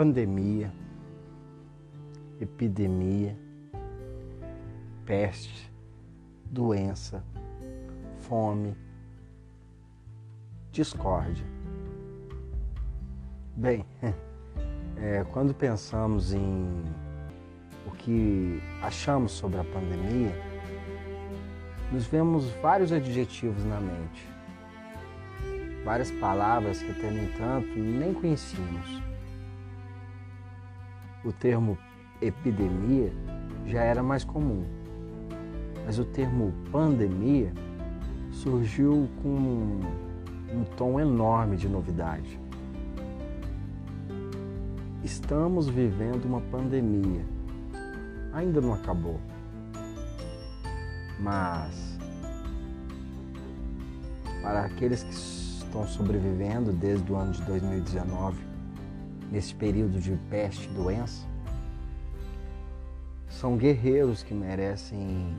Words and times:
pandemia, 0.00 0.72
epidemia, 2.40 3.36
peste, 5.04 5.70
doença, 6.46 7.22
fome, 8.20 8.74
discórdia. 10.72 11.44
Bem, 13.54 13.84
é, 14.96 15.22
quando 15.34 15.52
pensamos 15.52 16.32
em 16.32 16.82
o 17.86 17.90
que 17.90 18.58
achamos 18.80 19.32
sobre 19.32 19.60
a 19.60 19.64
pandemia, 19.64 20.32
nos 21.92 22.06
vemos 22.06 22.48
vários 22.62 22.90
adjetivos 22.90 23.66
na 23.66 23.78
mente, 23.78 24.26
várias 25.84 26.10
palavras 26.12 26.82
que 26.82 26.90
até 26.90 27.10
no 27.10 27.22
entanto 27.22 27.78
nem 27.78 28.14
conhecíamos. 28.14 29.09
O 31.24 31.32
termo 31.32 31.76
epidemia 32.20 33.12
já 33.66 33.82
era 33.82 34.02
mais 34.02 34.24
comum, 34.24 34.64
mas 35.84 35.98
o 35.98 36.04
termo 36.04 36.52
pandemia 36.72 37.52
surgiu 38.30 39.08
com 39.22 39.80
um 40.52 40.64
tom 40.76 40.98
enorme 40.98 41.56
de 41.56 41.68
novidade. 41.68 42.40
Estamos 45.04 45.68
vivendo 45.68 46.24
uma 46.24 46.40
pandemia. 46.40 47.24
Ainda 48.32 48.60
não 48.60 48.74
acabou. 48.74 49.20
Mas 51.18 51.98
para 54.42 54.64
aqueles 54.64 55.02
que 55.02 55.12
estão 55.12 55.86
sobrevivendo 55.86 56.72
desde 56.72 57.12
o 57.12 57.16
ano 57.16 57.32
de 57.32 57.42
2019, 57.42 58.38
nesse 59.30 59.54
período 59.54 60.00
de 60.00 60.16
peste 60.28 60.68
e 60.68 60.72
doença, 60.72 61.26
são 63.28 63.56
guerreiros 63.56 64.22
que 64.22 64.34
merecem 64.34 65.34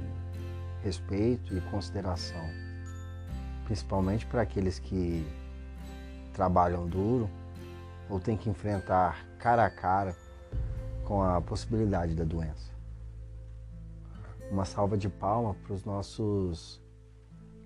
respeito 0.84 1.56
e 1.56 1.62
consideração, 1.62 2.42
principalmente 3.66 4.26
para 4.26 4.42
aqueles 4.42 4.80
que 4.80 5.26
trabalham 6.34 6.88
duro 6.88 7.30
ou 8.10 8.20
têm 8.20 8.38
que 8.38 8.50
enfrentar 8.50 9.26
cara 9.38 9.66
a 9.66 9.70
cara 9.70 10.16
com 11.06 11.22
a 11.22 11.42
possibilidade 11.42 12.16
da 12.16 12.24
doença. 12.24 12.72
Uma 14.50 14.66
salva 14.66 14.98
de 14.98 15.10
palma 15.10 15.54
para 15.56 15.74
os 15.74 15.86
nossos 15.86 16.82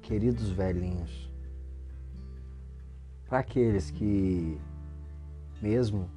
queridos 0.02 0.50
velhinhos. 0.52 1.32
Para 3.28 3.40
aqueles 3.40 3.90
que, 3.90 4.60
mesmo 5.62 6.10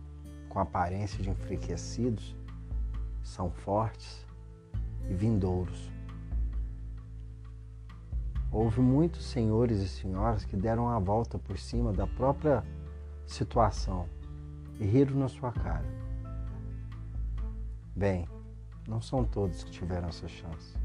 com 0.48 0.58
aparência 0.58 1.22
de 1.22 1.30
enfraquecidos, 1.30 2.36
são 3.22 3.50
fortes 3.50 4.26
e 5.08 5.14
vindouros. 5.14 5.90
Houve 8.50 8.80
muitos 8.80 9.26
senhores 9.26 9.78
e 9.80 9.88
senhoras 9.88 10.44
que 10.44 10.56
deram 10.56 10.88
a 10.88 10.98
volta 10.98 11.38
por 11.38 11.58
cima 11.58 11.92
da 11.92 12.06
própria 12.06 12.64
situação 13.26 14.08
e 14.80 14.84
riram 14.86 15.16
na 15.16 15.28
sua 15.28 15.52
cara. 15.52 15.84
Bem, 17.94 18.26
não 18.88 19.02
são 19.02 19.24
todos 19.24 19.62
que 19.64 19.70
tiveram 19.70 20.08
essa 20.08 20.26
chance. 20.26 20.76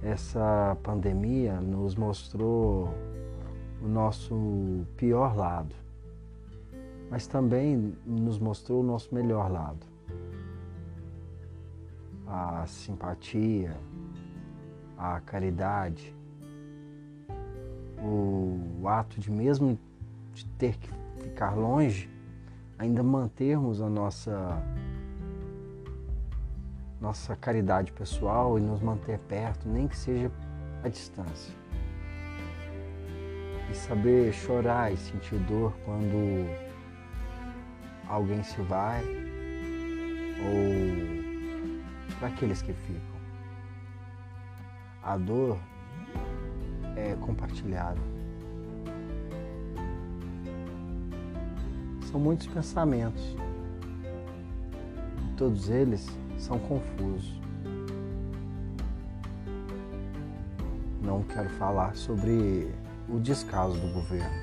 Essa 0.00 0.76
pandemia 0.82 1.60
nos 1.60 1.96
mostrou 1.96 2.94
o 3.84 3.88
nosso 3.88 4.86
pior 4.96 5.36
lado 5.36 5.84
mas 7.14 7.28
também 7.28 7.96
nos 8.04 8.40
mostrou 8.40 8.80
o 8.80 8.82
nosso 8.82 9.14
melhor 9.14 9.48
lado. 9.48 9.86
A 12.26 12.66
simpatia, 12.66 13.76
a 14.98 15.20
caridade, 15.20 16.12
o 18.02 18.88
ato 18.88 19.20
de 19.20 19.30
mesmo 19.30 19.78
de 20.32 20.44
ter 20.58 20.76
que 20.76 20.90
ficar 21.20 21.54
longe, 21.54 22.10
ainda 22.78 23.00
mantermos 23.02 23.80
a 23.80 23.88
nossa 23.88 24.60
nossa 27.00 27.36
caridade 27.36 27.92
pessoal 27.92 28.58
e 28.58 28.62
nos 28.62 28.80
manter 28.80 29.20
perto, 29.20 29.68
nem 29.68 29.86
que 29.86 29.96
seja 29.96 30.32
à 30.82 30.88
distância. 30.88 31.54
E 33.74 33.76
saber 33.76 34.32
chorar 34.32 34.92
e 34.92 34.96
sentir 34.96 35.36
dor 35.48 35.74
quando 35.84 36.48
alguém 38.08 38.40
se 38.44 38.62
vai 38.62 39.02
ou 40.38 42.14
para 42.16 42.28
aqueles 42.28 42.62
que 42.62 42.72
ficam. 42.72 43.18
A 45.02 45.16
dor 45.16 45.58
é 46.94 47.16
compartilhada. 47.16 47.98
São 52.12 52.20
muitos 52.20 52.46
pensamentos. 52.46 53.36
Todos 55.36 55.68
eles 55.68 56.08
são 56.38 56.60
confusos. 56.60 57.40
Não 61.02 61.24
quero 61.24 61.50
falar 61.50 61.96
sobre 61.96 62.72
o 63.08 63.20
descaso 63.20 63.78
do 63.78 63.92
governo, 63.92 64.34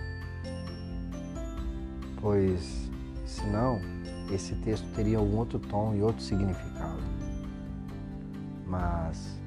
pois 2.20 2.92
Senão, 3.32 3.80
esse 4.30 4.54
texto 4.56 4.86
teria 4.94 5.22
um 5.22 5.38
outro 5.38 5.58
tom 5.58 5.96
e 5.96 6.02
outro 6.02 6.22
significado. 6.22 7.00
Mas 8.68 9.40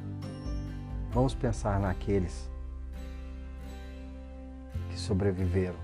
vamos 1.12 1.34
pensar 1.34 1.78
naqueles 1.78 2.50
que 4.88 4.98
sobreviveram 4.98 5.78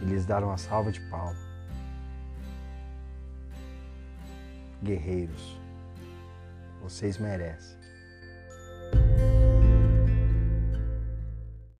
e 0.00 0.06
lhes 0.06 0.24
deram 0.24 0.48
uma 0.48 0.56
salva 0.56 0.90
de 0.90 1.00
palmas. 1.10 1.36
Guerreiros, 4.82 5.60
vocês 6.82 7.18
merecem. 7.18 7.79